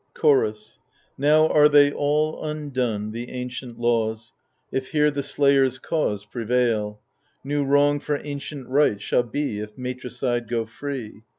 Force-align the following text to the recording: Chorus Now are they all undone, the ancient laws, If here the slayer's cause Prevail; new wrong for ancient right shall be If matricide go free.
Chorus 0.15 0.79
Now 1.15 1.47
are 1.49 1.69
they 1.69 1.91
all 1.91 2.43
undone, 2.43 3.11
the 3.11 3.29
ancient 3.29 3.77
laws, 3.77 4.33
If 4.71 4.87
here 4.87 5.11
the 5.11 5.21
slayer's 5.21 5.77
cause 5.77 6.25
Prevail; 6.25 6.99
new 7.43 7.63
wrong 7.63 7.99
for 7.99 8.19
ancient 8.23 8.67
right 8.67 8.99
shall 8.99 9.21
be 9.21 9.59
If 9.59 9.77
matricide 9.77 10.49
go 10.49 10.65
free. 10.65 11.21